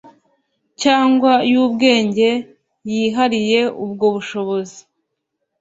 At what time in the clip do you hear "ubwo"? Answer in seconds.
3.83-4.05